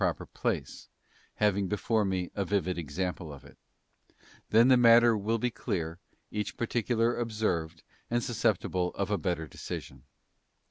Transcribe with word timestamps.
proper 0.01 0.25
place, 0.25 0.89
having 1.35 1.67
before 1.67 2.03
me 2.03 2.31
a 2.33 2.43
vivid 2.43 2.75
example 2.75 3.31
of 3.31 3.45
it; 3.45 3.55
then 4.49 4.67
the 4.67 4.75
matter 4.75 5.15
will 5.15 5.37
be 5.37 5.51
clear, 5.51 5.99
each 6.31 6.57
particular 6.57 7.15
observed 7.17 7.83
and 8.09 8.23
sus 8.23 8.39
ceptible 8.39 8.91
of 8.95 9.11
a 9.11 9.17
better 9.19 9.45
decision. 9.45 10.01